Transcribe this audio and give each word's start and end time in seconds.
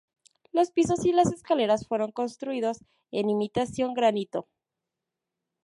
Los 0.51 0.71
pisos 0.71 1.05
y 1.05 1.11
las 1.11 1.31
escaleras 1.31 1.87
fueron 1.87 2.11
construidos 2.11 2.83
en 3.11 3.29
imitación 3.29 3.93
granito. 3.93 4.47